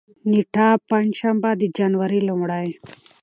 نېټه: 0.31 0.67
پنجشنبه، 0.87 1.51
د 1.61 1.63
جنوري 1.77 2.21
لومړۍ 2.29 2.69